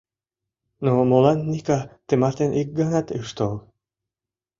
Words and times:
Но 0.83 0.91
молан 1.09 1.39
Ника 1.51 1.79
тымартен 2.07 2.51
ик 2.61 2.67
ганат 2.79 3.07
ыш 3.19 3.29
тол... 3.37 3.53